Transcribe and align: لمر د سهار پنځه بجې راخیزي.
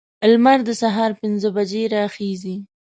لمر 0.31 0.59
د 0.67 0.69
سهار 0.81 1.11
پنځه 1.21 1.49
بجې 1.55 1.83
راخیزي. 1.95 2.55